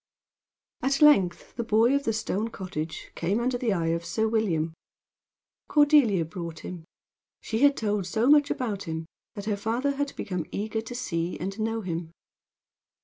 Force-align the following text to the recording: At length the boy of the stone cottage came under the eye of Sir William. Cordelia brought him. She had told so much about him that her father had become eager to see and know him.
At 0.81 0.99
length 1.03 1.55
the 1.57 1.63
boy 1.63 1.93
of 1.93 2.05
the 2.05 2.11
stone 2.13 2.47
cottage 2.49 3.11
came 3.13 3.39
under 3.39 3.55
the 3.59 3.71
eye 3.71 3.89
of 3.93 4.03
Sir 4.03 4.27
William. 4.27 4.73
Cordelia 5.67 6.25
brought 6.25 6.61
him. 6.61 6.85
She 7.41 7.59
had 7.59 7.77
told 7.77 8.07
so 8.07 8.27
much 8.27 8.49
about 8.49 8.85
him 8.85 9.05
that 9.35 9.45
her 9.45 9.55
father 9.55 9.97
had 9.97 10.15
become 10.15 10.47
eager 10.51 10.81
to 10.81 10.95
see 10.95 11.39
and 11.39 11.59
know 11.59 11.81
him. 11.81 12.13